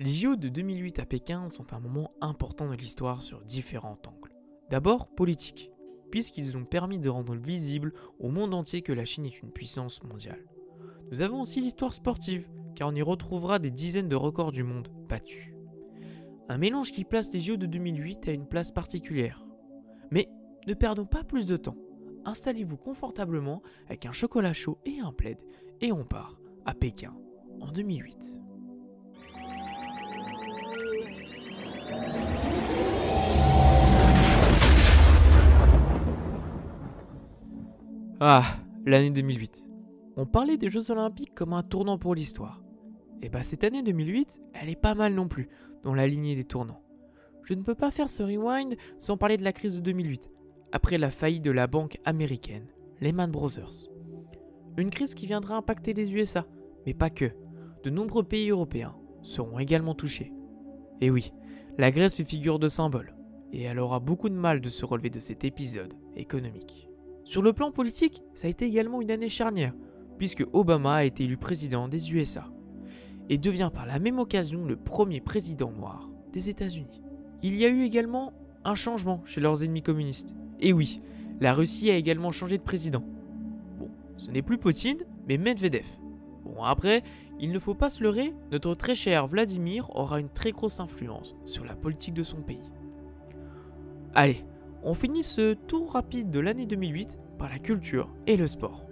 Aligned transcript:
Les 0.00 0.10
JO 0.10 0.36
de 0.36 0.48
2008 0.48 1.00
à 1.00 1.06
Pékin 1.06 1.50
sont 1.50 1.74
un 1.74 1.80
moment 1.80 2.12
important 2.20 2.68
de 2.68 2.76
l'histoire 2.76 3.20
sur 3.20 3.40
différents 3.40 3.98
angles. 4.06 4.32
D'abord 4.70 5.08
politique, 5.08 5.72
puisqu'ils 6.12 6.56
ont 6.56 6.64
permis 6.64 7.00
de 7.00 7.08
rendre 7.08 7.34
visible 7.34 7.92
au 8.20 8.28
monde 8.28 8.54
entier 8.54 8.82
que 8.82 8.92
la 8.92 9.04
Chine 9.04 9.26
est 9.26 9.42
une 9.42 9.50
puissance 9.50 10.04
mondiale. 10.04 10.46
Nous 11.10 11.20
avons 11.20 11.40
aussi 11.40 11.60
l'histoire 11.60 11.94
sportive, 11.94 12.48
car 12.76 12.90
on 12.90 12.94
y 12.94 13.02
retrouvera 13.02 13.58
des 13.58 13.72
dizaines 13.72 14.08
de 14.08 14.14
records 14.14 14.52
du 14.52 14.62
monde 14.62 14.86
battus. 15.08 15.52
Un 16.48 16.58
mélange 16.58 16.92
qui 16.92 17.04
place 17.04 17.32
les 17.32 17.40
JO 17.40 17.56
de 17.56 17.66
2008 17.66 18.28
à 18.28 18.32
une 18.32 18.46
place 18.46 18.70
particulière. 18.70 19.44
Mais 20.12 20.28
ne 20.68 20.74
perdons 20.74 21.06
pas 21.06 21.24
plus 21.24 21.44
de 21.44 21.56
temps. 21.56 21.76
Installez-vous 22.24 22.76
confortablement 22.76 23.62
avec 23.86 24.06
un 24.06 24.12
chocolat 24.12 24.52
chaud 24.52 24.78
et 24.86 25.00
un 25.00 25.12
plaid, 25.12 25.38
et 25.80 25.90
on 25.90 26.04
part 26.04 26.38
à 26.66 26.74
Pékin 26.74 27.16
en 27.60 27.72
2008. 27.72 28.38
Ah, 38.20 38.42
l'année 38.84 39.12
2008. 39.12 39.68
On 40.16 40.26
parlait 40.26 40.56
des 40.56 40.68
Jeux 40.68 40.90
Olympiques 40.90 41.36
comme 41.36 41.52
un 41.52 41.62
tournant 41.62 41.98
pour 41.98 42.16
l'histoire. 42.16 42.64
Et 43.22 43.28
bah 43.28 43.44
cette 43.44 43.62
année 43.62 43.84
2008, 43.84 44.40
elle 44.54 44.68
est 44.68 44.74
pas 44.74 44.96
mal 44.96 45.14
non 45.14 45.28
plus, 45.28 45.48
dans 45.84 45.94
la 45.94 46.08
lignée 46.08 46.34
des 46.34 46.42
tournants. 46.42 46.82
Je 47.44 47.54
ne 47.54 47.62
peux 47.62 47.76
pas 47.76 47.92
faire 47.92 48.08
ce 48.08 48.24
rewind 48.24 48.76
sans 48.98 49.16
parler 49.16 49.36
de 49.36 49.44
la 49.44 49.52
crise 49.52 49.76
de 49.76 49.80
2008, 49.80 50.32
après 50.72 50.98
la 50.98 51.10
faillite 51.10 51.44
de 51.44 51.52
la 51.52 51.68
banque 51.68 51.98
américaine, 52.04 52.66
Lehman 53.00 53.30
Brothers. 53.30 53.88
Une 54.76 54.90
crise 54.90 55.14
qui 55.14 55.26
viendra 55.26 55.54
impacter 55.54 55.94
les 55.94 56.12
USA, 56.12 56.44
mais 56.86 56.94
pas 56.94 57.10
que. 57.10 57.30
De 57.84 57.90
nombreux 57.90 58.24
pays 58.24 58.50
européens 58.50 58.96
seront 59.22 59.60
également 59.60 59.94
touchés. 59.94 60.32
Et 61.00 61.10
oui, 61.10 61.32
la 61.76 61.92
Grèce 61.92 62.16
fait 62.16 62.24
figure 62.24 62.58
de 62.58 62.68
symbole, 62.68 63.14
et 63.52 63.62
elle 63.62 63.78
aura 63.78 64.00
beaucoup 64.00 64.28
de 64.28 64.34
mal 64.34 64.60
de 64.60 64.70
se 64.70 64.84
relever 64.84 65.10
de 65.10 65.20
cet 65.20 65.44
épisode 65.44 65.94
économique. 66.16 66.87
Sur 67.28 67.42
le 67.42 67.52
plan 67.52 67.70
politique, 67.70 68.22
ça 68.32 68.46
a 68.46 68.50
été 68.50 68.64
également 68.64 69.02
une 69.02 69.10
année 69.10 69.28
charnière, 69.28 69.74
puisque 70.16 70.46
Obama 70.54 70.94
a 70.94 71.04
été 71.04 71.24
élu 71.24 71.36
président 71.36 71.86
des 71.86 72.14
USA, 72.14 72.46
et 73.28 73.36
devient 73.36 73.70
par 73.70 73.84
la 73.84 73.98
même 73.98 74.18
occasion 74.18 74.64
le 74.64 74.76
premier 74.76 75.20
président 75.20 75.70
noir 75.70 76.08
des 76.32 76.48
États-Unis. 76.48 77.02
Il 77.42 77.54
y 77.56 77.66
a 77.66 77.68
eu 77.68 77.82
également 77.82 78.32
un 78.64 78.74
changement 78.74 79.20
chez 79.26 79.42
leurs 79.42 79.62
ennemis 79.62 79.82
communistes. 79.82 80.34
Et 80.58 80.72
oui, 80.72 81.02
la 81.38 81.52
Russie 81.52 81.90
a 81.90 81.96
également 81.96 82.32
changé 82.32 82.56
de 82.56 82.62
président. 82.62 83.04
Bon, 83.78 83.90
ce 84.16 84.30
n'est 84.30 84.40
plus 84.40 84.56
Poutine, 84.56 85.04
mais 85.28 85.36
Medvedev. 85.36 85.84
Bon, 86.46 86.62
après, 86.62 87.02
il 87.38 87.52
ne 87.52 87.58
faut 87.58 87.74
pas 87.74 87.90
se 87.90 88.02
leurrer, 88.02 88.32
notre 88.52 88.74
très 88.74 88.94
cher 88.94 89.26
Vladimir 89.26 89.94
aura 89.94 90.18
une 90.18 90.30
très 90.30 90.52
grosse 90.52 90.80
influence 90.80 91.36
sur 91.44 91.66
la 91.66 91.76
politique 91.76 92.14
de 92.14 92.22
son 92.22 92.40
pays. 92.40 92.72
Allez, 94.14 94.46
on 94.82 94.94
finit 94.94 95.22
ce 95.22 95.54
tour 95.54 95.92
rapide 95.92 96.30
de 96.30 96.40
l'année 96.40 96.66
2008 96.66 97.18
par 97.38 97.48
la 97.48 97.58
culture 97.58 98.08
et 98.26 98.36
le 98.36 98.46
sport. 98.46 98.84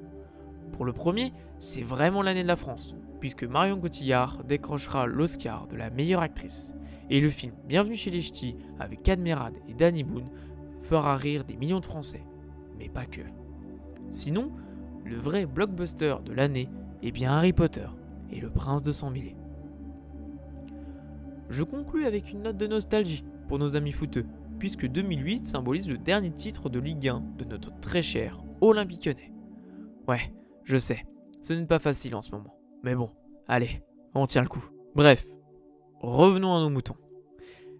Pour 0.73 0.85
le 0.85 0.93
premier, 0.93 1.33
c'est 1.59 1.83
vraiment 1.83 2.23
l'année 2.23 2.43
de 2.43 2.49
la 2.49 2.57
France, 2.57 2.95
puisque 3.21 3.45
Marion 3.45 3.81
Cotillard 3.81 4.45
décrochera 4.45 5.07
l'Oscar 5.07 5.67
de 5.69 5.77
la 5.77 5.91
meilleure 5.91 6.23
actrice, 6.23 6.75
et 7.09 7.21
le 7.21 7.31
film 7.31 7.55
Bienvenue 7.67 7.97
chez 7.97 8.11
les 8.11 8.21
Ch'tis 8.21 8.57
avec 8.81 9.03
Cadmerade 9.03 9.57
et 9.69 9.75
Danny 9.75 10.03
Boone 10.03 10.29
fera 10.83 11.17
rire 11.17 11.45
des 11.45 11.57
millions 11.57 11.81
de 11.81 11.85
Français, 11.85 12.25
mais 12.79 12.89
pas 12.89 13.07
que. 13.07 13.23
Sinon, 14.09 14.51
le 15.05 15.17
vrai 15.17 15.47
blockbuster 15.47 16.17
de 16.25 16.33
l'année 16.33 16.69
est 17.03 17.13
bien 17.13 17.31
Harry 17.31 17.53
Potter 17.53 17.87
et 18.33 18.41
le 18.41 18.51
prince 18.51 18.83
de 18.83 18.93
sang. 18.93 19.13
Je 21.49 21.63
conclus 21.63 22.07
avec 22.07 22.33
une 22.33 22.43
note 22.43 22.57
de 22.57 22.67
nostalgie 22.67 23.25
pour 23.47 23.59
nos 23.59 23.77
amis 23.77 23.93
footeux, 23.93 24.27
puisque 24.59 24.87
2008 24.87 25.47
symbolise 25.47 25.91
le 25.91 25.99
dernier 25.99 26.33
titre 26.33 26.69
de 26.69 26.79
Ligue 26.79 27.09
1 27.09 27.23
de 27.39 27.45
notre 27.45 27.79
très 27.81 28.03
cher 28.03 28.43
Olympique 28.61 29.07
Lyonnais. 29.07 29.33
Ouais, 30.09 30.33
je 30.65 30.77
sais, 30.77 31.05
ce 31.43 31.53
n'est 31.53 31.67
pas 31.67 31.79
facile 31.79 32.15
en 32.15 32.23
ce 32.23 32.31
moment. 32.31 32.59
Mais 32.83 32.95
bon, 32.95 33.11
allez, 33.49 33.83
on 34.15 34.27
tient 34.27 34.43
le 34.43 34.49
coup. 34.49 34.65
Bref, 34.95 35.27
revenons 36.01 36.55
à 36.55 36.61
nos 36.61 36.71
moutons. 36.71 36.97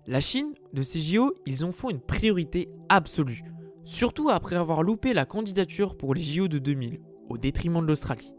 La 0.07 0.21
Chine, 0.21 0.55
de 0.73 0.83
ces 0.83 1.01
JO, 1.01 1.35
ils 1.47 1.65
ont 1.65 1.73
fait 1.73 1.91
une 1.91 2.01
priorité 2.01 2.69
absolue, 2.89 3.43
surtout 3.85 4.29
après 4.31 4.57
avoir 4.57 4.83
loupé 4.83 5.15
la 5.15 5.25
candidature 5.25 5.97
pour 5.97 6.15
les 6.15 6.23
JO 6.23 6.47
de 6.47 6.59
2000, 6.59 7.01
au 7.29 7.39
détriment 7.39 7.81
de 7.81 7.87
l'Australie. 7.87 8.35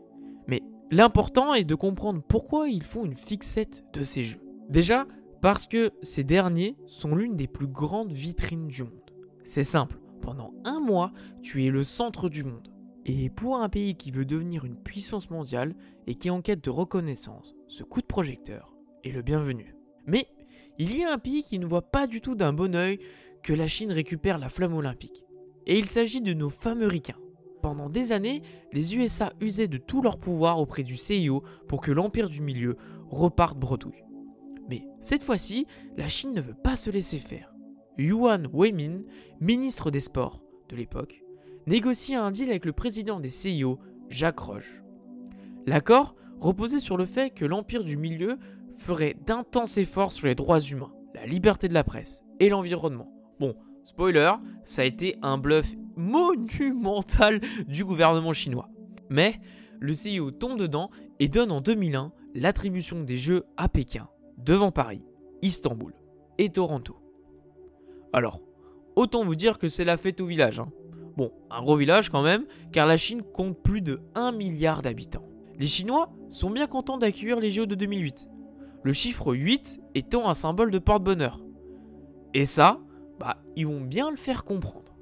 Mais 0.47 0.61
l'important 0.91 1.53
est 1.53 1.65
de 1.65 1.75
comprendre 1.75 2.21
pourquoi 2.25 2.69
ils 2.69 2.83
font 2.83 3.03
une 3.03 3.15
fixette 3.15 3.83
de 3.93 4.03
ces 4.03 4.23
jeux. 4.23 4.41
Déjà, 4.69 5.07
parce 5.41 5.65
que 5.65 5.91
ces 6.01 6.23
derniers 6.23 6.75
sont 6.87 7.15
l'une 7.15 7.35
des 7.35 7.47
plus 7.47 7.67
grandes 7.67 8.13
vitrines 8.13 8.67
du 8.67 8.83
monde. 8.83 9.11
C'est 9.43 9.63
simple, 9.63 9.99
pendant 10.21 10.53
un 10.65 10.79
mois, 10.79 11.11
tu 11.41 11.65
es 11.65 11.69
le 11.69 11.83
centre 11.83 12.29
du 12.29 12.43
monde. 12.43 12.71
Et 13.05 13.29
pour 13.29 13.57
un 13.57 13.69
pays 13.69 13.95
qui 13.95 14.11
veut 14.11 14.25
devenir 14.25 14.65
une 14.65 14.75
puissance 14.75 15.29
mondiale 15.29 15.73
et 16.07 16.15
qui 16.15 16.27
est 16.27 16.31
en 16.31 16.41
quête 16.41 16.63
de 16.63 16.69
reconnaissance, 16.69 17.55
ce 17.67 17.83
coup 17.83 18.01
de 18.01 18.07
projecteur 18.07 18.75
est 19.05 19.11
le 19.11 19.21
bienvenu. 19.21 19.75
Mais 20.05 20.27
il 20.77 20.97
y 20.97 21.03
a 21.03 21.13
un 21.13 21.17
pays 21.17 21.43
qui 21.43 21.59
ne 21.59 21.65
voit 21.65 21.89
pas 21.89 22.07
du 22.07 22.19
tout 22.19 22.35
d'un 22.35 22.51
bon 22.51 22.75
oeil 22.75 22.99
que 23.43 23.53
la 23.53 23.67
Chine 23.67 23.91
récupère 23.91 24.37
la 24.37 24.49
flamme 24.49 24.73
olympique. 24.73 25.23
Et 25.65 25.77
il 25.77 25.85
s'agit 25.85 26.21
de 26.21 26.33
nos 26.33 26.49
fameux 26.49 26.87
ricains. 26.87 27.19
Pendant 27.61 27.89
des 27.89 28.11
années, 28.11 28.41
les 28.73 28.95
USA 28.95 29.31
usaient 29.41 29.67
de 29.67 29.77
tout 29.77 30.01
leur 30.01 30.19
pouvoir 30.19 30.59
auprès 30.59 30.83
du 30.83 30.97
CIO 30.97 31.43
pour 31.67 31.81
que 31.81 31.91
l'Empire 31.91 32.29
du 32.29 32.41
Milieu 32.41 32.77
reparte 33.09 33.57
bredouille. 33.57 34.03
Mais 34.69 34.87
cette 35.01 35.23
fois-ci, 35.23 35.67
la 35.95 36.07
Chine 36.07 36.33
ne 36.33 36.41
veut 36.41 36.53
pas 36.53 36.75
se 36.75 36.89
laisser 36.89 37.19
faire. 37.19 37.53
Yuan 37.97 38.47
Weimin, 38.53 39.01
ministre 39.39 39.89
des 39.91 39.99
Sports 39.99 40.41
de 40.69 40.75
l'époque, 40.75 41.23
négocie 41.65 42.15
un 42.15 42.31
deal 42.31 42.49
avec 42.49 42.65
le 42.65 42.73
président 42.73 43.19
des 43.19 43.29
CIO, 43.29 43.79
Jacques 44.09 44.39
Roche. 44.39 44.83
L'accord 45.65 46.15
reposait 46.39 46.79
sur 46.79 46.97
le 46.97 47.05
fait 47.05 47.31
que 47.31 47.45
l'Empire 47.45 47.83
du 47.83 47.97
Milieu 47.97 48.37
ferait 48.75 49.15
d'intenses 49.25 49.77
efforts 49.77 50.11
sur 50.11 50.27
les 50.27 50.35
droits 50.35 50.59
humains, 50.59 50.93
la 51.15 51.25
liberté 51.25 51.67
de 51.67 51.73
la 51.73 51.83
presse 51.83 52.23
et 52.39 52.49
l'environnement. 52.49 53.11
Bon, 53.39 53.55
spoiler, 53.83 54.33
ça 54.63 54.83
a 54.83 54.85
été 54.85 55.17
un 55.21 55.37
bluff 55.37 55.75
monumental 55.95 57.41
du 57.67 57.83
gouvernement 57.83 58.33
chinois. 58.33 58.69
Mais 59.09 59.39
le 59.79 59.93
CIO 59.93 60.31
tombe 60.31 60.59
dedans 60.59 60.91
et 61.19 61.27
donne 61.27 61.51
en 61.51 61.61
2001 61.61 62.11
l'attribution 62.35 63.03
des 63.03 63.17
Jeux 63.17 63.45
à 63.57 63.67
Pékin 63.67 64.07
devant 64.37 64.71
Paris, 64.71 65.03
Istanbul 65.41 65.93
et 66.37 66.49
Toronto. 66.49 66.97
Alors, 68.13 68.41
autant 68.95 69.23
vous 69.23 69.35
dire 69.35 69.57
que 69.57 69.69
c'est 69.69 69.85
la 69.85 69.97
fête 69.97 70.21
au 70.21 70.25
village. 70.25 70.59
Hein. 70.59 70.69
Bon, 71.17 71.31
un 71.49 71.61
gros 71.61 71.77
village 71.77 72.09
quand 72.09 72.23
même, 72.23 72.45
car 72.71 72.87
la 72.87 72.97
Chine 72.97 73.23
compte 73.23 73.61
plus 73.61 73.81
de 73.81 74.01
1 74.15 74.31
milliard 74.31 74.81
d'habitants. 74.81 75.27
Les 75.57 75.65
Chinois 75.67 76.11
sont 76.29 76.51
bien 76.51 76.67
contents 76.67 76.97
d'accueillir 76.97 77.39
les 77.39 77.49
JO 77.49 77.65
de 77.65 77.75
2008, 77.75 78.29
le 78.83 78.93
chiffre 78.93 79.33
8 79.33 79.81
étant 79.95 80.29
un 80.29 80.35
symbole 80.35 80.71
de 80.71 80.79
porte-bonheur. 80.79 81.41
Et 82.33 82.45
ça, 82.45 82.79
bah, 83.19 83.37
ils 83.55 83.65
vont 83.65 83.81
bien 83.81 84.11
le 84.11 84.17
faire 84.17 84.43
comprendre. 84.43 84.95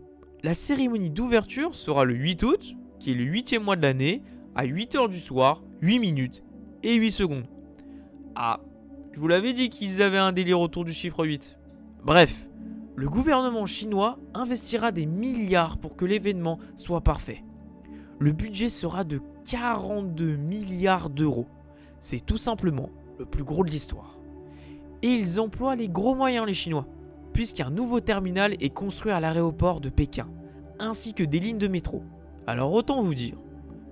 La 0.43 0.53
cérémonie 0.53 1.09
d'ouverture 1.09 1.75
sera 1.75 2.05
le 2.05 2.13
8 2.13 2.43
août, 2.43 2.73
qui 2.99 3.11
est 3.11 3.15
le 3.15 3.23
8 3.23 3.59
mois 3.59 3.75
de 3.75 3.81
l'année, 3.81 4.23
à 4.55 4.65
8h 4.65 5.09
du 5.09 5.19
soir, 5.19 5.61
8 5.81 5.99
minutes 5.99 6.43
et 6.83 6.95
8 6.95 7.11
secondes. 7.11 7.47
Ah, 8.35 8.61
je 9.15 9.21
vous 9.21 9.29
l'avais 9.29 9.53
dit 9.53 9.69
qu'ils 9.69 10.01
avaient 10.01 10.17
un 10.17 10.33
délire 10.33 10.59
autour 10.59 10.83
du 10.83 10.91
chiffre 10.91 11.25
8. 11.25 11.57
Bref, 12.03 12.49
le 12.97 13.07
gouvernement 13.07 13.65
chinois 13.65 14.19
investira 14.33 14.91
des 14.91 15.05
milliards 15.05 15.77
pour 15.77 15.95
que 15.95 16.03
l'événement 16.03 16.59
soit 16.75 16.99
parfait. 16.99 17.41
Le 18.19 18.33
budget 18.33 18.67
sera 18.67 19.05
de 19.05 19.21
42 19.45 20.35
milliards 20.35 21.09
d'euros. 21.09 21.47
C'est 22.01 22.25
tout 22.25 22.35
simplement 22.35 22.89
le 23.17 23.25
plus 23.25 23.45
gros 23.45 23.63
de 23.63 23.69
l'histoire. 23.69 24.19
Et 25.01 25.07
ils 25.07 25.39
emploient 25.39 25.77
les 25.77 25.87
gros 25.87 26.13
moyens 26.13 26.45
les 26.45 26.53
Chinois, 26.53 26.85
puisqu'un 27.31 27.69
nouveau 27.69 28.01
terminal 28.01 28.55
est 28.59 28.73
construit 28.73 29.13
à 29.13 29.21
l'aéroport 29.21 29.79
de 29.79 29.87
Pékin, 29.87 30.27
ainsi 30.77 31.13
que 31.13 31.23
des 31.23 31.39
lignes 31.39 31.57
de 31.57 31.69
métro. 31.69 32.03
Alors 32.47 32.73
autant 32.73 33.01
vous 33.01 33.15
dire 33.15 33.37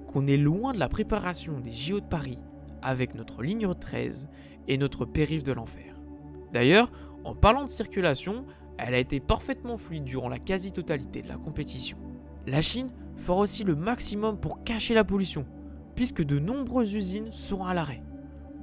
qu'on 0.06 0.28
est 0.28 0.36
loin 0.36 0.74
de 0.74 0.80
la 0.80 0.90
préparation 0.90 1.62
des 1.62 1.72
JO 1.72 2.02
de 2.02 2.06
Paris 2.06 2.40
avec 2.84 3.16
notre 3.16 3.42
ligne 3.42 3.68
13 3.74 4.28
et 4.68 4.78
notre 4.78 5.06
périph' 5.06 5.44
de 5.44 5.54
l'enfer. 5.54 5.96
D'ailleurs, 6.52 6.92
en 7.24 7.36
parlant 7.36 7.64
de 7.64 7.70
circulation, 7.70 8.46
elle 8.78 8.94
a 8.94 9.00
été 9.00 9.20
parfaitement 9.20 9.78
fluide 9.78 10.04
durant 10.04 10.30
la 10.30 10.40
quasi-totalité 10.40 11.22
de 11.22 11.28
la 11.28 11.38
compétition. 11.38 11.98
La 12.46 12.62
Chine 12.62 12.92
fera 13.16 13.40
aussi 13.40 13.64
le 13.64 13.76
maximum 13.76 14.38
pour 14.38 14.64
cacher 14.64 14.94
la 14.94 15.04
pollution, 15.04 15.46
puisque 15.96 16.24
de 16.24 16.40
nombreuses 16.40 16.94
usines 16.94 17.32
seront 17.32 17.66
à 17.66 17.74
l'arrêt. 17.74 18.04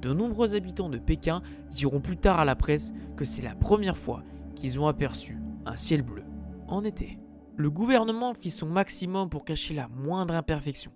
De 0.01 0.13
nombreux 0.13 0.55
habitants 0.55 0.89
de 0.89 0.97
Pékin 0.97 1.41
diront 1.69 2.01
plus 2.01 2.17
tard 2.17 2.39
à 2.39 2.45
la 2.45 2.55
presse 2.55 2.93
que 3.15 3.25
c'est 3.25 3.41
la 3.41 3.55
première 3.55 3.97
fois 3.97 4.23
qu'ils 4.55 4.79
ont 4.79 4.87
aperçu 4.87 5.37
un 5.65 5.75
ciel 5.75 6.01
bleu 6.01 6.23
en 6.67 6.83
été. 6.83 7.19
Le 7.55 7.69
gouvernement 7.69 8.33
fit 8.33 8.49
son 8.49 8.67
maximum 8.67 9.29
pour 9.29 9.45
cacher 9.45 9.73
la 9.73 9.87
moindre 9.89 10.33
imperfection, 10.33 10.91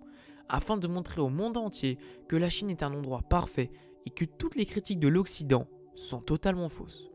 afin 0.48 0.76
de 0.76 0.88
montrer 0.88 1.20
au 1.20 1.28
monde 1.28 1.56
entier 1.56 1.98
que 2.28 2.36
la 2.36 2.48
Chine 2.48 2.70
est 2.70 2.82
un 2.82 2.92
endroit 2.92 3.22
parfait 3.22 3.70
et 4.06 4.10
que 4.10 4.24
toutes 4.24 4.56
les 4.56 4.66
critiques 4.66 5.00
de 5.00 5.08
l'Occident 5.08 5.66
sont 5.94 6.20
totalement 6.20 6.68
fausses. 6.68 7.10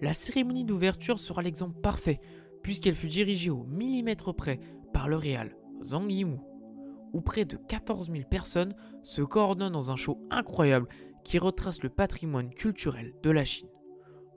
La 0.00 0.14
cérémonie 0.14 0.64
d'ouverture 0.64 1.18
sera 1.18 1.42
l'exemple 1.42 1.80
parfait, 1.80 2.20
puisqu'elle 2.62 2.94
fut 2.94 3.08
dirigée 3.08 3.50
au 3.50 3.64
millimètre 3.64 4.34
près 4.34 4.58
par 4.92 5.08
le 5.08 5.16
réal 5.16 5.56
Zhang 5.82 6.10
Yimou, 6.10 6.40
où 7.12 7.20
près 7.20 7.44
de 7.44 7.56
14 7.56 8.10
000 8.10 8.24
personnes 8.28 8.74
se 9.02 9.22
coordonnent 9.22 9.72
dans 9.72 9.90
un 9.90 9.96
show 9.96 10.26
incroyable 10.30 10.88
qui 11.24 11.38
retrace 11.38 11.82
le 11.82 11.90
patrimoine 11.90 12.50
culturel 12.50 13.14
de 13.22 13.30
la 13.30 13.44
Chine. 13.44 13.68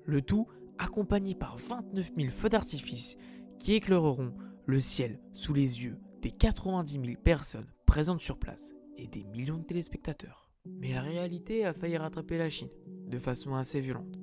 Le 0.06 0.22
tout 0.22 0.48
accompagné 0.78 1.36
par 1.36 1.58
29 1.58 2.12
000 2.18 2.30
feux 2.30 2.50
d'artifice 2.50 3.16
qui 3.58 3.74
éclaireront 3.74 4.34
le 4.66 4.80
ciel 4.80 5.20
sous 5.34 5.54
les 5.54 5.84
yeux 5.84 5.98
des 6.22 6.32
90 6.32 6.94
000 6.94 7.06
personnes 7.24 7.68
présentes 7.94 8.22
sur 8.22 8.40
place 8.40 8.74
et 8.98 9.06
des 9.06 9.24
millions 9.24 9.60
de 9.60 9.66
téléspectateurs. 9.66 10.50
Mais 10.66 10.96
la 10.96 11.02
réalité 11.02 11.64
a 11.64 11.74
failli 11.74 11.96
rattraper 11.96 12.40
la 12.40 12.50
Chine, 12.50 12.72
de 13.06 13.20
façon 13.20 13.54
assez 13.54 13.82
violente. 13.82 14.18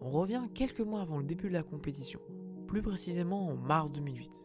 On 0.00 0.10
revient 0.10 0.48
quelques 0.52 0.80
mois 0.80 1.02
avant 1.02 1.18
le 1.18 1.22
début 1.22 1.46
de 1.46 1.52
la 1.52 1.62
compétition, 1.62 2.18
plus 2.66 2.82
précisément 2.82 3.50
en 3.50 3.54
mars 3.54 3.92
2008. 3.92 4.42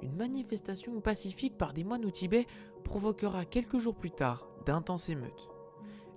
Une 0.00 0.16
manifestation 0.16 0.98
pacifique 1.02 1.58
par 1.58 1.74
des 1.74 1.84
moines 1.84 2.06
au 2.06 2.10
Tibet 2.10 2.46
provoquera 2.84 3.44
quelques 3.44 3.76
jours 3.76 3.96
plus 3.96 4.12
tard 4.12 4.48
d'intenses 4.64 5.10
émeutes. 5.10 5.50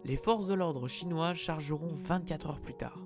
Les 0.06 0.16
forces 0.16 0.48
de 0.48 0.54
l'ordre 0.54 0.88
chinois 0.88 1.34
chargeront 1.34 1.96
24 1.96 2.50
heures 2.50 2.62
plus 2.62 2.76
tard. 2.76 3.04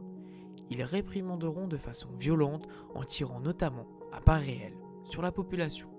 Ils 0.69 0.83
réprimanderont 0.83 1.67
de 1.67 1.77
façon 1.77 2.09
violente 2.15 2.67
en 2.93 3.05
tirant 3.05 3.39
notamment 3.39 3.87
à 4.11 4.21
pas 4.21 4.37
réel 4.37 4.77
sur 5.03 5.23
la 5.23 5.31
population. 5.31 5.94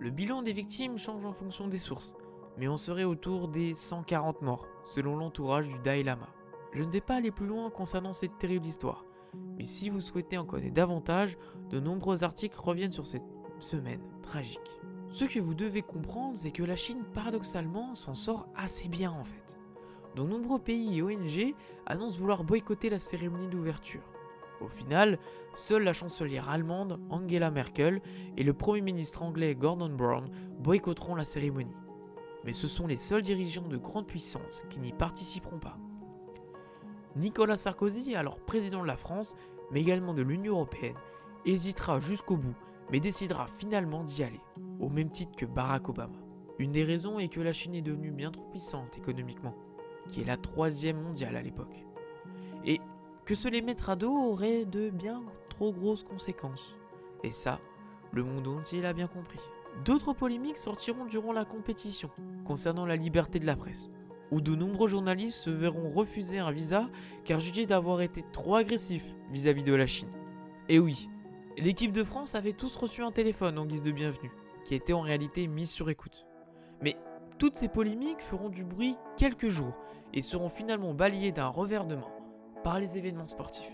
Le 0.00 0.10
bilan 0.10 0.42
des 0.42 0.52
victimes 0.52 0.96
change 0.96 1.24
en 1.24 1.32
fonction 1.32 1.66
des 1.66 1.78
sources, 1.78 2.14
mais 2.56 2.68
on 2.68 2.76
serait 2.76 3.02
autour 3.02 3.48
des 3.48 3.74
140 3.74 4.42
morts, 4.42 4.68
selon 4.84 5.16
l'entourage 5.16 5.66
du 5.66 5.76
Dalai 5.80 6.04
Lama. 6.04 6.28
Je 6.72 6.84
ne 6.84 6.90
vais 6.90 7.00
pas 7.00 7.16
aller 7.16 7.32
plus 7.32 7.48
loin 7.48 7.68
concernant 7.68 8.12
cette 8.12 8.38
terrible 8.38 8.66
histoire, 8.66 9.04
mais 9.56 9.64
si 9.64 9.90
vous 9.90 10.00
souhaitez 10.00 10.38
en 10.38 10.44
connaître 10.44 10.74
davantage, 10.74 11.36
de 11.70 11.80
nombreux 11.80 12.22
articles 12.22 12.60
reviennent 12.60 12.92
sur 12.92 13.08
cette 13.08 13.24
semaine 13.58 14.02
tragique. 14.22 14.80
Ce 15.08 15.24
que 15.24 15.40
vous 15.40 15.56
devez 15.56 15.82
comprendre, 15.82 16.36
c'est 16.36 16.52
que 16.52 16.62
la 16.62 16.76
Chine, 16.76 17.02
paradoxalement, 17.12 17.96
s'en 17.96 18.14
sort 18.14 18.48
assez 18.54 18.88
bien 18.88 19.10
en 19.10 19.24
fait. 19.24 19.58
De 20.14 20.22
nombreux 20.22 20.60
pays 20.60 20.98
et 20.98 21.02
ONG 21.02 21.56
annoncent 21.86 22.18
vouloir 22.18 22.44
boycotter 22.44 22.88
la 22.88 23.00
cérémonie 23.00 23.48
d'ouverture. 23.48 24.02
Au 24.60 24.68
final, 24.68 25.18
seule 25.54 25.84
la 25.84 25.92
chancelière 25.92 26.48
allemande 26.48 27.00
Angela 27.10 27.50
Merkel 27.50 28.00
et 28.36 28.42
le 28.42 28.52
Premier 28.52 28.80
ministre 28.80 29.22
anglais 29.22 29.54
Gordon 29.54 29.90
Brown 29.90 30.28
boycotteront 30.58 31.14
la 31.14 31.24
cérémonie. 31.24 31.76
Mais 32.44 32.52
ce 32.52 32.66
sont 32.66 32.86
les 32.86 32.96
seuls 32.96 33.22
dirigeants 33.22 33.68
de 33.68 33.76
grandes 33.76 34.06
puissances 34.06 34.62
qui 34.70 34.80
n'y 34.80 34.92
participeront 34.92 35.58
pas. 35.58 35.78
Nicolas 37.16 37.58
Sarkozy, 37.58 38.14
alors 38.14 38.38
président 38.38 38.82
de 38.82 38.86
la 38.86 38.96
France, 38.96 39.36
mais 39.70 39.80
également 39.80 40.14
de 40.14 40.22
l'Union 40.22 40.54
européenne, 40.54 40.96
hésitera 41.44 42.00
jusqu'au 42.00 42.36
bout, 42.36 42.54
mais 42.90 43.00
décidera 43.00 43.46
finalement 43.46 44.04
d'y 44.04 44.22
aller, 44.22 44.40
au 44.80 44.88
même 44.88 45.10
titre 45.10 45.36
que 45.36 45.46
Barack 45.46 45.88
Obama. 45.88 46.18
Une 46.58 46.72
des 46.72 46.84
raisons 46.84 47.18
est 47.18 47.28
que 47.28 47.40
la 47.40 47.52
Chine 47.52 47.74
est 47.74 47.82
devenue 47.82 48.10
bien 48.10 48.30
trop 48.30 48.44
puissante 48.44 48.96
économiquement, 48.98 49.54
qui 50.08 50.20
est 50.20 50.24
la 50.24 50.36
troisième 50.36 51.00
mondiale 51.00 51.36
à 51.36 51.42
l'époque. 51.42 51.84
Que 53.28 53.34
se 53.34 53.46
les 53.46 53.60
mettre 53.60 53.90
à 53.90 53.94
dos 53.94 54.16
aurait 54.16 54.64
de 54.64 54.88
bien 54.88 55.22
trop 55.50 55.70
grosses 55.70 56.02
conséquences. 56.02 56.74
Et 57.22 57.30
ça, 57.30 57.60
le 58.10 58.24
monde 58.24 58.48
entier 58.48 58.80
l'a 58.80 58.94
bien 58.94 59.06
compris. 59.06 59.38
D'autres 59.84 60.14
polémiques 60.14 60.56
sortiront 60.56 61.04
durant 61.04 61.32
la 61.32 61.44
compétition 61.44 62.08
concernant 62.46 62.86
la 62.86 62.96
liberté 62.96 63.38
de 63.38 63.44
la 63.44 63.54
presse, 63.54 63.90
où 64.30 64.40
de 64.40 64.54
nombreux 64.54 64.88
journalistes 64.88 65.36
se 65.40 65.50
verront 65.50 65.90
refuser 65.90 66.38
un 66.38 66.50
visa 66.50 66.88
car 67.26 67.38
jugés 67.38 67.66
d'avoir 67.66 68.00
été 68.00 68.24
trop 68.32 68.54
agressifs 68.54 69.14
vis-à-vis 69.30 69.62
de 69.62 69.74
la 69.74 69.84
Chine. 69.84 70.08
Et 70.70 70.78
oui, 70.78 71.10
l'équipe 71.58 71.92
de 71.92 72.04
France 72.04 72.34
avait 72.34 72.54
tous 72.54 72.76
reçu 72.76 73.02
un 73.02 73.12
téléphone 73.12 73.58
en 73.58 73.66
guise 73.66 73.82
de 73.82 73.92
bienvenue, 73.92 74.32
qui 74.64 74.74
était 74.74 74.94
en 74.94 75.02
réalité 75.02 75.48
mis 75.48 75.66
sur 75.66 75.90
écoute. 75.90 76.24
Mais 76.80 76.96
toutes 77.38 77.56
ces 77.56 77.68
polémiques 77.68 78.22
feront 78.22 78.48
du 78.48 78.64
bruit 78.64 78.96
quelques 79.18 79.48
jours 79.48 79.76
et 80.14 80.22
seront 80.22 80.48
finalement 80.48 80.94
balayées 80.94 81.32
d'un 81.32 81.48
revers 81.48 81.84
de 81.84 81.96
main 81.96 82.17
par 82.62 82.78
les 82.78 82.98
événements 82.98 83.26
sportifs. 83.26 83.72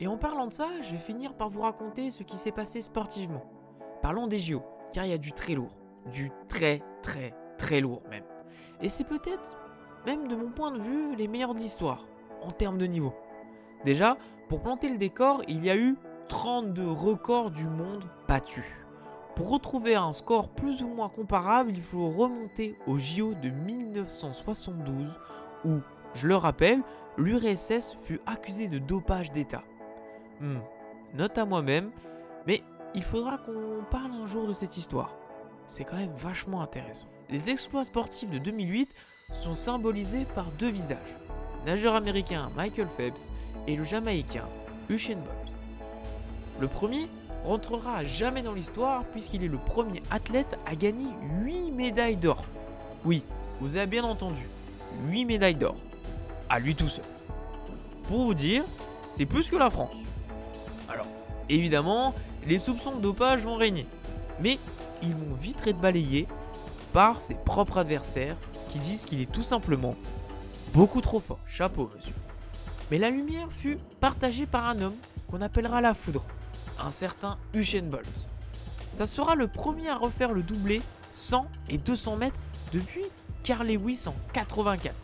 Et 0.00 0.06
en 0.06 0.16
parlant 0.16 0.46
de 0.46 0.52
ça, 0.52 0.68
je 0.80 0.92
vais 0.92 0.98
finir 0.98 1.34
par 1.34 1.48
vous 1.48 1.62
raconter 1.62 2.10
ce 2.10 2.22
qui 2.22 2.36
s'est 2.36 2.52
passé 2.52 2.80
sportivement. 2.80 3.44
Parlons 4.00 4.26
des 4.26 4.38
JO, 4.38 4.62
car 4.92 5.04
il 5.04 5.10
y 5.10 5.14
a 5.14 5.18
du 5.18 5.32
très 5.32 5.54
lourd, 5.54 5.76
du 6.10 6.30
très 6.48 6.82
très 7.02 7.34
très 7.56 7.80
lourd 7.80 8.02
même. 8.10 8.24
Et 8.80 8.88
c'est 8.88 9.04
peut-être, 9.04 9.56
même 10.06 10.26
de 10.26 10.34
mon 10.34 10.50
point 10.50 10.72
de 10.72 10.80
vue, 10.80 11.14
les 11.14 11.28
meilleurs 11.28 11.54
de 11.54 11.60
l'histoire, 11.60 12.06
en 12.42 12.50
termes 12.50 12.78
de 12.78 12.86
niveau. 12.86 13.14
Déjà, 13.84 14.16
pour 14.48 14.60
planter 14.60 14.88
le 14.88 14.98
décor, 14.98 15.42
il 15.46 15.64
y 15.64 15.70
a 15.70 15.76
eu 15.76 15.96
32 16.28 16.90
records 16.90 17.50
du 17.50 17.68
monde 17.68 18.04
battus. 18.26 18.66
Pour 19.36 19.50
retrouver 19.50 19.94
un 19.94 20.12
score 20.12 20.48
plus 20.48 20.82
ou 20.82 20.88
moins 20.88 21.08
comparable, 21.08 21.70
il 21.70 21.82
faut 21.82 22.10
remonter 22.10 22.76
au 22.86 22.98
JO 22.98 23.34
de 23.34 23.50
1972 23.50 25.18
où, 25.64 25.78
je 26.14 26.28
le 26.28 26.36
rappelle, 26.36 26.82
l'URSS 27.18 27.96
fut 28.00 28.20
accusée 28.26 28.68
de 28.68 28.78
dopage 28.78 29.32
d'État. 29.32 29.64
Hmm, 30.40 30.60
note 31.14 31.36
à 31.38 31.44
moi-même, 31.44 31.90
mais 32.46 32.62
il 32.94 33.02
faudra 33.02 33.38
qu'on 33.38 33.84
parle 33.90 34.12
un 34.12 34.26
jour 34.26 34.46
de 34.46 34.52
cette 34.52 34.76
histoire. 34.76 35.14
C'est 35.66 35.84
quand 35.84 35.96
même 35.96 36.14
vachement 36.16 36.62
intéressant. 36.62 37.08
Les 37.30 37.50
exploits 37.50 37.84
sportifs 37.84 38.30
de 38.30 38.38
2008 38.38 38.94
sont 39.34 39.54
symbolisés 39.54 40.26
par 40.34 40.50
deux 40.52 40.70
visages. 40.70 41.16
Le 41.60 41.72
nageur 41.72 41.94
américain 41.94 42.50
Michael 42.56 42.88
Phelps 42.96 43.32
et 43.66 43.76
le 43.76 43.84
jamaïcain 43.84 44.46
Usain 44.88 45.14
Bolt. 45.16 45.54
Le 46.60 46.68
premier 46.68 47.08
rentrera 47.44 47.96
à 47.96 48.04
jamais 48.04 48.42
dans 48.42 48.52
l'histoire 48.52 49.04
puisqu'il 49.06 49.44
est 49.44 49.48
le 49.48 49.58
premier 49.58 50.02
athlète 50.10 50.58
à 50.66 50.74
gagner 50.74 51.08
8 51.44 51.70
médailles 51.72 52.16
d'or. 52.16 52.44
Oui, 53.04 53.24
vous 53.60 53.76
avez 53.76 53.86
bien 53.86 54.04
entendu, 54.04 54.48
8 55.08 55.24
médailles 55.24 55.54
d'or. 55.54 55.76
À 56.52 56.58
lui 56.58 56.74
tout 56.74 56.90
seul. 56.90 57.04
Pour 58.08 58.24
vous 58.26 58.34
dire, 58.34 58.62
c'est 59.08 59.24
plus 59.24 59.48
que 59.48 59.56
la 59.56 59.70
France. 59.70 59.96
Alors, 60.86 61.06
évidemment, 61.48 62.14
les 62.46 62.58
soupçons 62.58 62.94
de 62.94 63.00
dopage 63.00 63.40
vont 63.40 63.54
régner. 63.54 63.86
Mais 64.38 64.58
ils 65.02 65.14
vont 65.14 65.32
vite 65.32 65.66
être 65.66 65.78
balayés 65.78 66.28
par 66.92 67.22
ses 67.22 67.36
propres 67.36 67.78
adversaires 67.78 68.36
qui 68.68 68.78
disent 68.80 69.06
qu'il 69.06 69.22
est 69.22 69.32
tout 69.32 69.42
simplement 69.42 69.96
beaucoup 70.74 71.00
trop 71.00 71.20
fort. 71.20 71.38
Chapeau, 71.46 71.90
monsieur. 71.96 72.12
Mais 72.90 72.98
la 72.98 73.08
lumière 73.08 73.50
fut 73.50 73.78
partagée 73.98 74.44
par 74.44 74.68
un 74.68 74.82
homme 74.82 74.96
qu'on 75.30 75.40
appellera 75.40 75.80
la 75.80 75.94
foudre, 75.94 76.26
un 76.78 76.90
certain 76.90 77.38
Usain 77.54 77.84
Bolt. 77.84 78.06
Ça 78.90 79.06
sera 79.06 79.36
le 79.36 79.48
premier 79.48 79.88
à 79.88 79.96
refaire 79.96 80.32
le 80.32 80.42
doublé 80.42 80.82
100 81.12 81.46
et 81.70 81.78
200 81.78 82.16
mètres 82.16 82.40
depuis 82.74 83.04
Carl 83.42 83.66
Lewis 83.66 84.04
en 84.06 84.14
84. 84.34 84.94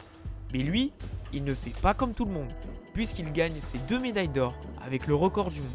Mais 0.52 0.58
lui, 0.58 0.92
il 1.32 1.44
ne 1.44 1.54
fait 1.54 1.74
pas 1.82 1.94
comme 1.94 2.14
tout 2.14 2.24
le 2.24 2.32
monde, 2.32 2.52
puisqu'il 2.94 3.32
gagne 3.32 3.60
ses 3.60 3.78
deux 3.78 3.98
médailles 3.98 4.28
d'or 4.28 4.54
avec 4.84 5.06
le 5.06 5.14
record 5.14 5.50
du 5.50 5.60
monde. 5.60 5.70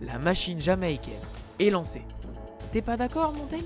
La 0.00 0.18
machine 0.18 0.60
jamaïcaine 0.60 1.20
est 1.58 1.70
lancée. 1.70 2.04
T'es 2.72 2.82
pas 2.82 2.96
d'accord, 2.96 3.32
Montel? 3.32 3.64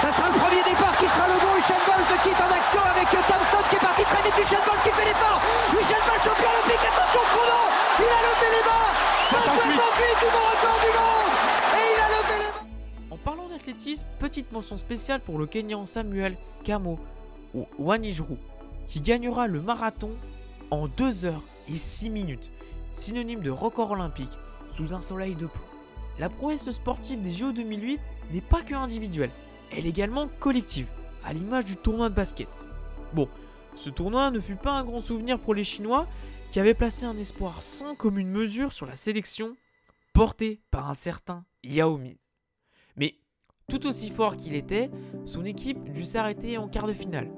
Ça 0.00 0.10
sera 0.10 0.28
le 0.28 0.38
premier 0.38 0.62
départ 0.64 0.96
qui 0.96 1.06
sera 1.06 1.28
le 1.28 1.34
bon. 1.40 1.56
Usain 1.58 1.76
Bolt 1.86 2.22
quitte 2.22 2.40
en 2.40 2.50
action 2.50 2.80
avec 2.80 3.08
Thompson 3.10 3.62
qui 3.68 3.76
est 3.76 3.80
parti 3.80 4.02
très 4.02 4.22
vite. 4.22 4.34
Usain 4.40 4.62
Bolt 4.64 4.82
qui 4.82 4.90
fait 4.90 5.04
l'effort. 5.04 5.40
Usain 5.78 6.00
Bolt 6.06 6.22
champion 6.24 6.48
olympique. 6.48 6.84
Attention 6.88 7.20
chrono. 7.28 7.60
Il 7.98 8.08
a 8.08 8.20
levé 8.24 8.48
les 8.56 8.64
mains. 8.64 8.90
68 9.28 9.76
nouveau 10.24 10.44
record 10.50 10.78
du 10.80 10.90
monde. 10.96 11.32
Et 11.76 11.84
il 11.92 12.00
a 12.00 12.08
levé 12.08 12.34
les 12.38 12.50
mains. 12.50 12.66
En 13.10 13.18
parlant 13.18 13.48
d'athlétisme, 13.48 14.06
petite 14.18 14.50
mention 14.52 14.76
spéciale 14.78 15.20
pour 15.20 15.38
le 15.38 15.46
Kenyan 15.46 15.84
Samuel 15.84 16.36
Kamo 16.64 16.98
ou 17.54 17.66
Wanijru 17.78 18.38
qui 18.88 19.00
gagnera 19.00 19.46
le 19.46 19.60
marathon 19.60 20.10
en 20.70 20.88
2 20.88 21.26
heures 21.26 21.44
et 21.68 21.76
6 21.76 22.10
minutes, 22.10 22.50
synonyme 22.92 23.40
de 23.40 23.50
record 23.50 23.90
olympique 23.92 24.36
sous 24.72 24.94
un 24.94 25.00
soleil 25.00 25.34
de 25.34 25.46
plomb. 25.46 25.62
La 26.18 26.28
prouesse 26.28 26.70
sportive 26.70 27.22
des 27.22 27.30
JO 27.30 27.52
2008 27.52 28.00
n'est 28.32 28.40
pas 28.40 28.62
que 28.62 28.74
individuelle, 28.74 29.30
elle 29.72 29.86
est 29.86 29.90
également 29.90 30.28
collective, 30.40 30.86
à 31.24 31.32
l'image 31.32 31.64
du 31.64 31.76
tournoi 31.76 32.08
de 32.08 32.14
basket. 32.14 32.48
Bon, 33.14 33.28
ce 33.74 33.90
tournoi 33.90 34.30
ne 34.30 34.40
fut 34.40 34.56
pas 34.56 34.72
un 34.72 34.84
grand 34.84 35.00
souvenir 35.00 35.38
pour 35.38 35.54
les 35.54 35.64
Chinois, 35.64 36.06
qui 36.50 36.58
avaient 36.58 36.74
placé 36.74 37.06
un 37.06 37.16
espoir 37.16 37.62
sans 37.62 37.94
commune 37.94 38.28
mesure 38.28 38.72
sur 38.72 38.86
la 38.86 38.96
sélection 38.96 39.56
portée 40.12 40.60
par 40.70 40.90
un 40.90 40.94
certain 40.94 41.44
Yao 41.62 41.96
Min. 41.96 42.14
Mais 42.96 43.14
tout 43.68 43.86
aussi 43.86 44.10
fort 44.10 44.36
qu'il 44.36 44.54
était, 44.54 44.90
son 45.24 45.44
équipe 45.44 45.92
dut 45.92 46.04
s'arrêter 46.04 46.58
en 46.58 46.68
quart 46.68 46.88
de 46.88 46.92
finale. 46.92 47.30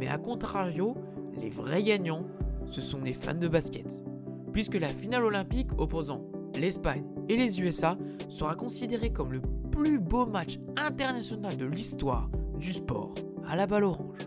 Mais 0.00 0.08
à 0.08 0.16
contrario, 0.16 0.96
les 1.38 1.50
vrais 1.50 1.82
gagnants, 1.82 2.24
ce 2.64 2.80
sont 2.80 3.02
les 3.02 3.12
fans 3.12 3.34
de 3.34 3.48
basket. 3.48 4.02
Puisque 4.50 4.76
la 4.76 4.88
finale 4.88 5.24
olympique 5.24 5.68
opposant 5.76 6.24
l'Espagne 6.58 7.04
et 7.28 7.36
les 7.36 7.60
USA 7.60 7.98
sera 8.30 8.54
considérée 8.54 9.12
comme 9.12 9.34
le 9.34 9.42
plus 9.70 9.98
beau 9.98 10.24
match 10.24 10.58
international 10.78 11.54
de 11.54 11.66
l'histoire 11.66 12.30
du 12.58 12.72
sport 12.72 13.12
à 13.46 13.56
la 13.56 13.66
balle 13.66 13.84
orange. 13.84 14.26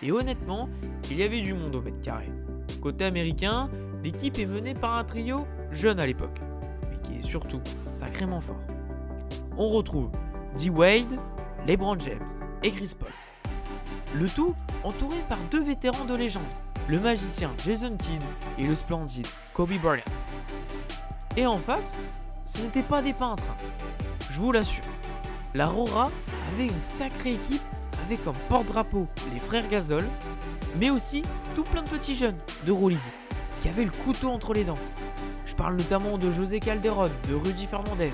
Et 0.00 0.10
honnêtement, 0.10 0.70
il 1.10 1.18
y 1.18 1.22
avait 1.22 1.42
du 1.42 1.52
monde 1.52 1.74
au 1.74 1.82
mètre 1.82 2.00
carré. 2.00 2.28
Côté 2.80 3.04
américain, 3.04 3.68
l'équipe 4.02 4.38
est 4.38 4.46
menée 4.46 4.74
par 4.74 4.96
un 4.96 5.04
trio 5.04 5.46
jeune 5.70 6.00
à 6.00 6.06
l'époque, 6.06 6.40
mais 6.88 6.98
qui 7.02 7.18
est 7.18 7.28
surtout 7.28 7.60
sacrément 7.90 8.40
fort. 8.40 8.64
On 9.58 9.68
retrouve 9.68 10.10
D. 10.58 10.70
Wade, 10.70 11.20
LeBron 11.66 11.98
James 11.98 12.28
et 12.62 12.70
Chris 12.70 12.92
Paul. 12.98 13.12
Le 14.14 14.28
tout 14.28 14.54
entouré 14.84 15.16
par 15.28 15.38
deux 15.50 15.62
vétérans 15.62 16.04
de 16.04 16.14
légende, 16.14 16.42
le 16.88 17.00
magicien 17.00 17.50
Jason 17.64 17.96
Kidd 17.96 18.22
et 18.58 18.66
le 18.66 18.74
splendide 18.74 19.26
Kobe 19.52 19.72
Bryant. 19.82 20.04
Et 21.36 21.46
en 21.46 21.58
face, 21.58 22.00
ce 22.46 22.58
n'étaient 22.62 22.82
pas 22.82 23.02
des 23.02 23.12
peintres, 23.12 23.54
je 24.30 24.38
vous 24.40 24.52
l'assure. 24.52 24.84
La 25.54 25.66
Rora 25.66 26.10
avait 26.52 26.66
une 26.66 26.78
sacrée 26.78 27.34
équipe 27.34 27.62
avec 28.04 28.22
comme 28.24 28.36
porte-drapeau 28.48 29.06
les 29.32 29.40
frères 29.40 29.68
Gasol, 29.68 30.04
mais 30.78 30.90
aussi 30.90 31.22
tout 31.54 31.64
plein 31.64 31.82
de 31.82 31.88
petits 31.88 32.14
jeunes 32.14 32.38
de 32.64 32.72
Roulig 32.72 32.98
qui 33.60 33.68
avaient 33.68 33.84
le 33.84 33.90
couteau 34.04 34.28
entre 34.28 34.54
les 34.54 34.64
dents. 34.64 34.78
Je 35.44 35.54
parle 35.54 35.76
notamment 35.76 36.18
de 36.18 36.30
José 36.30 36.60
Calderon, 36.60 37.10
de 37.28 37.34
Rudy 37.34 37.66
Fernandez 37.66 38.12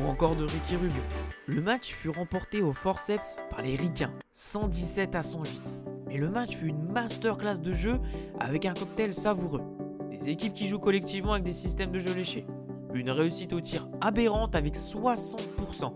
ou 0.00 0.06
encore 0.08 0.36
de 0.36 0.44
Ricky 0.44 0.76
Rubio. 0.76 1.02
Le 1.46 1.60
match 1.60 1.92
fut 1.92 2.08
remporté 2.08 2.62
au 2.62 2.72
forceps 2.72 3.38
par 3.50 3.62
les 3.62 3.76
Ricains, 3.76 4.12
117 4.32 5.14
à 5.14 5.22
108. 5.22 5.76
Mais 6.06 6.16
le 6.16 6.28
match 6.28 6.56
fut 6.56 6.68
une 6.68 6.92
masterclass 6.92 7.60
de 7.60 7.72
jeu 7.72 8.00
avec 8.40 8.66
un 8.66 8.74
cocktail 8.74 9.12
savoureux. 9.12 9.62
Des 10.10 10.30
équipes 10.30 10.54
qui 10.54 10.68
jouent 10.68 10.78
collectivement 10.78 11.32
avec 11.32 11.44
des 11.44 11.52
systèmes 11.52 11.90
de 11.90 11.98
jeu 11.98 12.14
léchés. 12.14 12.46
Une 12.94 13.10
réussite 13.10 13.52
au 13.52 13.60
tir 13.60 13.88
aberrante 14.00 14.54
avec 14.54 14.76
60% 14.76 15.92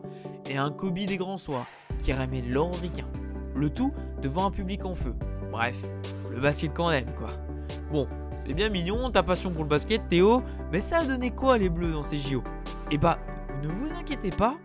et 0.50 0.56
un 0.56 0.70
Kobe 0.70 0.98
des 0.98 1.16
grands 1.16 1.36
soirs 1.36 1.66
qui 1.98 2.12
ramène 2.12 2.50
l'or. 2.50 2.72
Le 3.54 3.70
tout 3.70 3.92
devant 4.22 4.46
un 4.46 4.50
public 4.50 4.84
en 4.84 4.94
feu. 4.94 5.14
Bref, 5.50 5.82
le 6.30 6.40
basket 6.40 6.74
qu'on 6.74 6.90
aime 6.90 7.12
quoi. 7.16 7.30
Bon, 7.90 8.06
c'est 8.36 8.52
bien 8.52 8.68
mignon 8.68 9.10
ta 9.10 9.22
passion 9.22 9.50
pour 9.50 9.62
le 9.62 9.68
basket 9.68 10.08
Théo, 10.08 10.42
mais 10.70 10.80
ça 10.80 10.98
a 10.98 11.04
donné 11.04 11.30
quoi 11.30 11.56
les 11.56 11.68
bleus 11.68 11.92
dans 11.92 12.02
ces 12.02 12.18
JO 12.18 12.42
Eh 12.90 12.98
bah, 12.98 13.18
ne 13.62 13.68
vous 13.68 13.92
inquiétez 13.92 14.30
pas, 14.30 14.56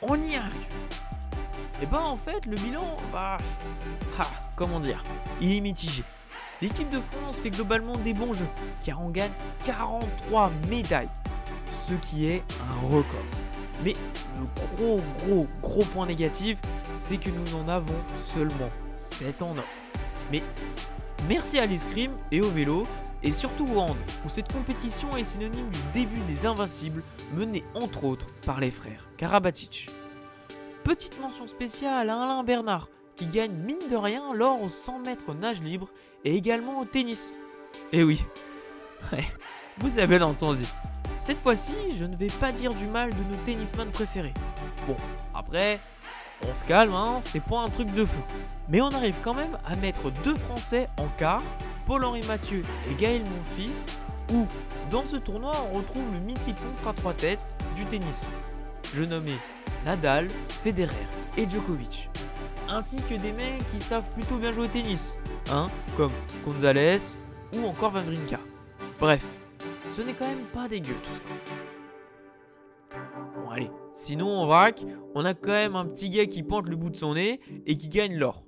on 0.00 0.20
y 0.20 0.36
arrive. 0.36 0.52
Et 1.82 1.86
bah 1.86 2.02
en 2.02 2.16
fait, 2.16 2.46
le 2.46 2.56
bilan, 2.56 2.96
bah... 3.12 3.38
Ah, 4.18 4.28
comment 4.56 4.80
dire 4.80 5.02
Il 5.40 5.52
est 5.52 5.60
mitigé. 5.60 6.04
L'équipe 6.60 6.88
de 6.90 7.00
France 7.00 7.40
fait 7.40 7.50
globalement 7.50 7.96
des 7.96 8.14
bons 8.14 8.32
jeux, 8.32 8.46
car 8.84 9.02
on 9.02 9.10
gagne 9.10 9.32
43 9.64 10.52
médailles, 10.70 11.08
ce 11.74 11.94
qui 11.94 12.28
est 12.28 12.44
un 12.70 12.86
record. 12.86 13.24
Mais 13.84 13.96
le 14.38 14.46
gros 14.76 15.00
gros 15.18 15.48
gros 15.60 15.84
point 15.86 16.06
négatif, 16.06 16.58
c'est 16.96 17.16
que 17.16 17.30
nous 17.30 17.50
n'en 17.50 17.68
avons 17.68 17.94
seulement 18.18 18.68
7 18.96 19.42
en 19.42 19.58
or. 19.58 19.64
Mais 20.30 20.40
merci 21.28 21.58
à 21.58 21.66
l'escrime 21.66 22.12
et 22.30 22.40
au 22.40 22.50
vélo, 22.50 22.86
et 23.22 23.32
surtout 23.32 23.66
au 23.66 23.86
où 24.24 24.28
cette 24.28 24.52
compétition 24.52 25.16
est 25.16 25.24
synonyme 25.24 25.70
du 25.70 25.80
début 25.92 26.20
des 26.26 26.46
Invincibles, 26.46 27.02
menés 27.34 27.64
entre 27.74 28.04
autres 28.04 28.26
par 28.44 28.60
les 28.60 28.70
frères 28.70 29.08
Karabatic. 29.16 29.90
Petite 30.84 31.20
mention 31.20 31.46
spéciale 31.46 32.10
à 32.10 32.22
Alain 32.22 32.42
Bernard, 32.42 32.88
qui 33.16 33.26
gagne 33.26 33.52
mine 33.52 33.88
de 33.88 33.96
rien 33.96 34.34
l'or 34.34 34.62
aux 34.62 34.68
100 34.68 35.00
mètres 35.00 35.34
nage 35.34 35.62
libre 35.62 35.88
et 36.24 36.34
également 36.34 36.80
au 36.80 36.84
tennis. 36.84 37.34
Eh 37.92 38.02
oui, 38.02 38.24
vous 39.78 39.98
avez 39.98 40.18
bien 40.18 40.26
entendu. 40.26 40.64
Cette 41.18 41.38
fois-ci, 41.38 41.74
je 41.96 42.04
ne 42.04 42.16
vais 42.16 42.28
pas 42.40 42.50
dire 42.50 42.74
du 42.74 42.86
mal 42.88 43.10
de 43.10 43.16
nos 43.30 43.36
tennisman 43.46 43.88
préférés. 43.90 44.34
Bon, 44.88 44.96
après, 45.34 45.78
on 46.50 46.54
se 46.54 46.64
calme, 46.64 46.94
hein, 46.94 47.18
c'est 47.20 47.42
pas 47.42 47.60
un 47.60 47.68
truc 47.68 47.92
de 47.94 48.04
fou. 48.04 48.20
Mais 48.68 48.80
on 48.80 48.88
arrive 48.88 49.14
quand 49.22 49.34
même 49.34 49.56
à 49.64 49.76
mettre 49.76 50.10
deux 50.24 50.34
Français 50.34 50.88
en 50.98 51.06
quart, 51.18 51.42
Paul-Henri 51.86 52.22
Mathieu 52.26 52.62
et 52.90 52.94
Gaël 52.94 53.22
Monfils, 53.22 53.86
où 54.32 54.46
dans 54.90 55.04
ce 55.04 55.16
tournoi 55.16 55.52
on 55.72 55.78
retrouve 55.78 56.12
le 56.12 56.20
mythique 56.20 56.56
monstre 56.68 56.88
à 56.88 56.92
trois 56.92 57.14
têtes 57.14 57.56
du 57.76 57.84
tennis. 57.84 58.26
Je 58.94 59.04
nommais 59.04 59.38
Nadal, 59.84 60.28
Federer 60.48 60.94
et 61.36 61.48
Djokovic. 61.48 62.08
Ainsi 62.68 63.02
que 63.02 63.14
des 63.14 63.32
mecs 63.32 63.70
qui 63.72 63.80
savent 63.80 64.08
plutôt 64.10 64.38
bien 64.38 64.52
jouer 64.52 64.64
au 64.64 64.68
tennis, 64.68 65.16
hein, 65.50 65.70
comme 65.96 66.12
Gonzalez 66.44 66.98
ou 67.54 67.66
encore 67.66 67.90
Vavrinka. 67.90 68.38
Bref, 68.98 69.24
ce 69.92 70.00
n'est 70.02 70.14
quand 70.14 70.28
même 70.28 70.46
pas 70.52 70.68
dégueu 70.68 70.94
tout 71.02 71.16
ça. 71.16 71.24
Bon 73.34 73.50
allez, 73.50 73.70
sinon 73.92 74.28
on 74.28 74.46
vrac, 74.46 74.84
on 75.14 75.24
a 75.24 75.34
quand 75.34 75.52
même 75.52 75.76
un 75.76 75.86
petit 75.86 76.08
gars 76.08 76.26
qui 76.26 76.42
pointe 76.42 76.68
le 76.68 76.76
bout 76.76 76.90
de 76.90 76.96
son 76.96 77.14
nez 77.14 77.40
et 77.66 77.76
qui 77.76 77.88
gagne 77.88 78.16
l'or. 78.16 78.44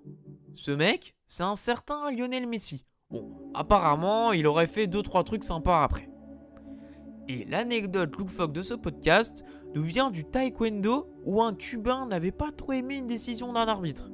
Ce 0.55 0.71
mec, 0.71 1.14
c'est 1.26 1.43
un 1.43 1.57
certain 1.57 2.11
Lionel 2.11 2.47
Messi. 2.47 2.87
Bon, 3.14 3.30
apparemment, 3.54 4.33
il 4.33 4.44
aurait 4.49 4.66
fait 4.66 4.88
2-3 4.88 5.23
trucs 5.23 5.44
sympas 5.44 5.85
après. 5.85 6.11
Et 7.28 7.44
l'anecdote 7.44 8.16
loufoque 8.16 8.52
de 8.52 8.62
ce 8.62 8.75
podcast 8.75 9.44
nous 9.76 9.85
vient 9.85 10.11
du 10.11 10.25
taekwondo 10.25 11.06
où 11.25 11.40
un 11.40 11.54
Cubain 11.54 12.06
n'avait 12.06 12.33
pas 12.33 12.50
trop 12.50 12.73
aimé 12.73 12.97
une 12.97 13.06
décision 13.06 13.52
d'un 13.52 13.68
arbitre. 13.68 14.11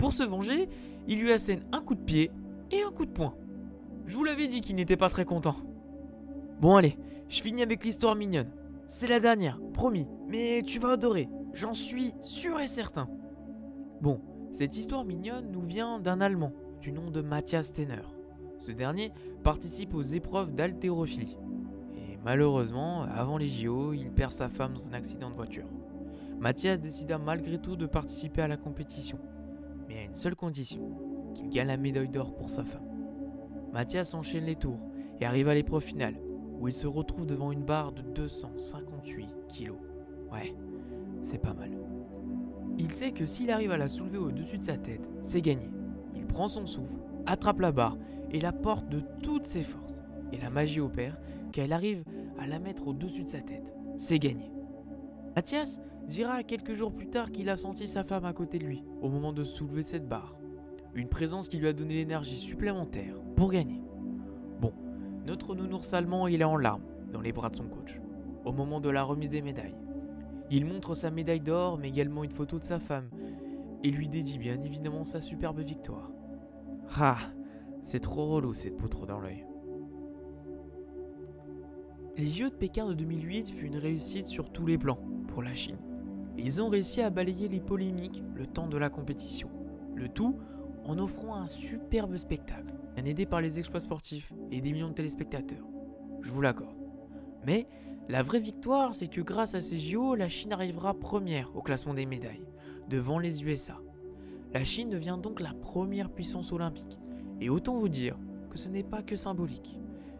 Pour 0.00 0.12
se 0.12 0.24
venger, 0.24 0.68
il 1.06 1.20
lui 1.20 1.30
assène 1.30 1.64
un 1.70 1.80
coup 1.80 1.94
de 1.94 2.02
pied 2.02 2.32
et 2.72 2.82
un 2.82 2.90
coup 2.90 3.06
de 3.06 3.12
poing. 3.12 3.36
Je 4.06 4.16
vous 4.16 4.24
l'avais 4.24 4.48
dit 4.48 4.62
qu'il 4.62 4.74
n'était 4.74 4.96
pas 4.96 5.10
très 5.10 5.24
content. 5.24 5.54
Bon 6.60 6.74
allez, 6.74 6.98
je 7.28 7.40
finis 7.42 7.62
avec 7.62 7.84
l'histoire 7.84 8.16
mignonne. 8.16 8.50
C'est 8.88 9.06
la 9.06 9.20
dernière, 9.20 9.60
promis, 9.74 10.08
mais 10.26 10.62
tu 10.66 10.80
vas 10.80 10.94
adorer, 10.94 11.28
j'en 11.52 11.72
suis 11.72 12.14
sûr 12.20 12.58
et 12.58 12.66
certain. 12.66 13.08
Bon, 14.00 14.20
cette 14.52 14.76
histoire 14.76 15.04
mignonne 15.04 15.52
nous 15.52 15.62
vient 15.62 16.00
d'un 16.00 16.20
Allemand 16.20 16.52
du 16.80 16.90
nom 16.90 17.12
de 17.12 17.20
Matthias 17.20 17.72
Tenner. 17.72 18.19
Ce 18.60 18.72
dernier 18.72 19.10
participe 19.42 19.94
aux 19.94 20.02
épreuves 20.02 20.54
d'haltérophilie. 20.54 21.38
Et 21.94 22.18
malheureusement, 22.22 23.02
avant 23.02 23.38
les 23.38 23.48
JO, 23.48 23.94
il 23.94 24.12
perd 24.12 24.32
sa 24.32 24.50
femme 24.50 24.74
dans 24.74 24.88
un 24.88 24.92
accident 24.92 25.30
de 25.30 25.34
voiture. 25.34 25.64
Mathias 26.38 26.78
décida 26.78 27.16
malgré 27.16 27.58
tout 27.58 27.76
de 27.76 27.86
participer 27.86 28.42
à 28.42 28.48
la 28.48 28.58
compétition, 28.58 29.18
mais 29.88 29.98
à 29.98 30.02
une 30.02 30.14
seule 30.14 30.36
condition, 30.36 30.82
qu'il 31.34 31.48
gagne 31.48 31.68
la 31.68 31.78
médaille 31.78 32.10
d'or 32.10 32.34
pour 32.34 32.50
sa 32.50 32.64
femme. 32.64 32.84
Mathias 33.72 34.12
enchaîne 34.12 34.44
les 34.44 34.56
tours 34.56 34.80
et 35.20 35.26
arrive 35.26 35.48
à 35.48 35.54
l'épreuve 35.54 35.82
finale, 35.82 36.16
où 36.58 36.68
il 36.68 36.74
se 36.74 36.86
retrouve 36.86 37.26
devant 37.26 37.52
une 37.52 37.64
barre 37.64 37.92
de 37.92 38.02
258 38.02 39.28
kilos. 39.48 39.78
Ouais, 40.30 40.54
c'est 41.22 41.38
pas 41.38 41.54
mal. 41.54 41.70
Il 42.78 42.92
sait 42.92 43.12
que 43.12 43.24
s'il 43.24 43.50
arrive 43.50 43.72
à 43.72 43.78
la 43.78 43.88
soulever 43.88 44.18
au-dessus 44.18 44.58
de 44.58 44.62
sa 44.62 44.76
tête, 44.76 45.08
c'est 45.22 45.40
gagné. 45.40 45.70
Il 46.14 46.26
prend 46.26 46.48
son 46.48 46.66
souffle, 46.66 46.98
attrape 47.24 47.60
la 47.60 47.72
barre 47.72 47.96
et 48.32 48.40
la 48.40 48.52
porte 48.52 48.88
de 48.88 49.00
toutes 49.22 49.46
ses 49.46 49.62
forces. 49.62 50.02
Et 50.32 50.38
la 50.38 50.50
magie 50.50 50.80
opère 50.80 51.18
qu'elle 51.52 51.72
arrive 51.72 52.04
à 52.38 52.46
la 52.46 52.58
mettre 52.58 52.86
au-dessus 52.86 53.24
de 53.24 53.28
sa 53.28 53.40
tête. 53.40 53.74
C'est 53.98 54.18
gagné. 54.18 54.50
Mathias 55.34 55.80
dira 56.06 56.42
quelques 56.42 56.74
jours 56.74 56.92
plus 56.92 57.08
tard 57.08 57.30
qu'il 57.30 57.48
a 57.50 57.56
senti 57.56 57.86
sa 57.86 58.04
femme 58.04 58.24
à 58.24 58.32
côté 58.32 58.58
de 58.58 58.66
lui 58.66 58.84
au 59.00 59.08
moment 59.08 59.32
de 59.32 59.44
soulever 59.44 59.82
cette 59.82 60.08
barre. 60.08 60.34
Une 60.94 61.08
présence 61.08 61.48
qui 61.48 61.58
lui 61.58 61.68
a 61.68 61.72
donné 61.72 61.94
l'énergie 61.94 62.36
supplémentaire 62.36 63.16
pour 63.36 63.50
gagner. 63.50 63.82
Notre 65.26 65.54
nounours 65.54 65.92
allemand, 65.94 66.26
il 66.26 66.40
est 66.40 66.44
en 66.44 66.56
larmes 66.56 66.82
dans 67.12 67.20
les 67.20 67.32
bras 67.32 67.50
de 67.50 67.54
son 67.54 67.68
coach, 67.68 68.00
au 68.44 68.52
moment 68.52 68.80
de 68.80 68.88
la 68.88 69.02
remise 69.02 69.30
des 69.30 69.42
médailles. 69.42 69.76
Il 70.50 70.64
montre 70.64 70.94
sa 70.94 71.10
médaille 71.10 71.40
d'or, 71.40 71.78
mais 71.78 71.88
également 71.88 72.24
une 72.24 72.30
photo 72.30 72.58
de 72.58 72.64
sa 72.64 72.80
femme, 72.80 73.08
et 73.84 73.90
lui 73.90 74.08
dédie 74.08 74.38
bien 74.38 74.60
évidemment 74.60 75.04
sa 75.04 75.20
superbe 75.20 75.60
victoire. 75.60 76.10
Ah, 76.98 77.18
c'est 77.82 78.00
trop 78.00 78.26
relou 78.26 78.54
cette 78.54 78.76
poutre 78.76 79.06
dans 79.06 79.20
l'œil. 79.20 79.46
Les 82.16 82.28
Jeux 82.28 82.50
de 82.50 82.54
Pékin 82.54 82.86
de 82.86 82.94
2008 82.94 83.48
fut 83.48 83.66
une 83.66 83.78
réussite 83.78 84.26
sur 84.26 84.50
tous 84.50 84.66
les 84.66 84.78
plans 84.78 84.98
pour 85.28 85.42
la 85.42 85.54
Chine. 85.54 85.78
ils 86.36 86.60
ont 86.60 86.68
réussi 86.68 87.00
à 87.00 87.10
balayer 87.10 87.48
les 87.48 87.60
polémiques 87.60 88.22
le 88.34 88.46
temps 88.46 88.68
de 88.68 88.76
la 88.76 88.90
compétition. 88.90 89.50
Le 89.94 90.08
tout 90.08 90.36
en 90.84 90.98
offrant 90.98 91.36
un 91.36 91.46
superbe 91.46 92.16
spectacle 92.16 92.74
aidé 93.06 93.26
par 93.26 93.40
les 93.40 93.58
exploits 93.58 93.80
sportifs 93.80 94.32
et 94.50 94.60
des 94.60 94.72
millions 94.72 94.88
de 94.88 94.94
téléspectateurs. 94.94 95.66
Je 96.22 96.30
vous 96.30 96.40
l'accorde. 96.40 96.76
Mais 97.46 97.66
la 98.08 98.22
vraie 98.22 98.40
victoire, 98.40 98.94
c'est 98.94 99.08
que 99.08 99.20
grâce 99.20 99.54
à 99.54 99.60
ces 99.60 99.78
JO, 99.78 100.14
la 100.14 100.28
Chine 100.28 100.52
arrivera 100.52 100.94
première 100.94 101.54
au 101.56 101.62
classement 101.62 101.94
des 101.94 102.06
médailles, 102.06 102.46
devant 102.88 103.18
les 103.18 103.44
USA. 103.44 103.78
La 104.52 104.64
Chine 104.64 104.90
devient 104.90 105.18
donc 105.22 105.40
la 105.40 105.54
première 105.54 106.10
puissance 106.10 106.52
olympique. 106.52 106.98
Et 107.40 107.48
autant 107.48 107.76
vous 107.76 107.88
dire 107.88 108.16
que 108.50 108.58
ce 108.58 108.68
n'est 108.68 108.82
pas 108.82 109.02
que 109.02 109.16
symbolique. 109.16 109.78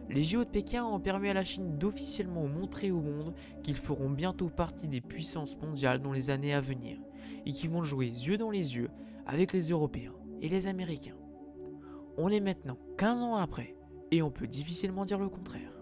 Les 0.09 0.23
JO 0.23 0.43
de 0.43 0.49
Pékin 0.49 0.83
ont 0.83 0.99
permis 0.99 1.29
à 1.29 1.33
la 1.33 1.43
Chine 1.43 1.77
d'officiellement 1.77 2.47
montrer 2.47 2.91
au 2.91 2.99
monde 2.99 3.33
qu'ils 3.63 3.77
feront 3.77 4.09
bientôt 4.09 4.49
partie 4.49 4.87
des 4.87 4.99
puissances 4.99 5.57
mondiales 5.57 6.01
dans 6.01 6.11
les 6.11 6.29
années 6.29 6.53
à 6.53 6.59
venir, 6.59 6.97
et 7.45 7.51
qu'ils 7.51 7.69
vont 7.69 7.83
jouer 7.83 8.07
yeux 8.07 8.37
dans 8.37 8.51
les 8.51 8.75
yeux 8.75 8.89
avec 9.25 9.53
les 9.53 9.69
Européens 9.69 10.15
et 10.41 10.49
les 10.49 10.67
Américains. 10.67 11.15
On 12.17 12.29
est 12.29 12.41
maintenant 12.41 12.77
15 12.97 13.23
ans 13.23 13.35
après 13.35 13.77
et 14.11 14.21
on 14.21 14.31
peut 14.31 14.47
difficilement 14.47 15.05
dire 15.05 15.19
le 15.19 15.29
contraire. 15.29 15.80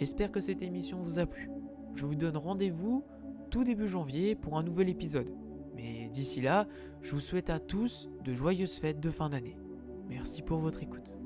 J'espère 0.00 0.32
que 0.32 0.40
cette 0.40 0.62
émission 0.62 1.02
vous 1.02 1.18
a 1.18 1.26
plu. 1.26 1.50
Je 1.94 2.06
vous 2.06 2.14
donne 2.14 2.38
rendez-vous 2.38 3.04
tout 3.50 3.64
début 3.64 3.86
janvier 3.86 4.34
pour 4.34 4.56
un 4.56 4.62
nouvel 4.62 4.88
épisode. 4.88 5.34
Mais 5.76 6.08
d'ici 6.08 6.40
là, 6.40 6.66
je 7.02 7.12
vous 7.12 7.20
souhaite 7.20 7.50
à 7.50 7.60
tous 7.60 8.08
de 8.24 8.32
joyeuses 8.32 8.76
fêtes 8.76 8.98
de 8.98 9.10
fin 9.10 9.28
d'année. 9.28 9.58
Merci 10.08 10.40
pour 10.40 10.58
votre 10.58 10.82
écoute. 10.82 11.19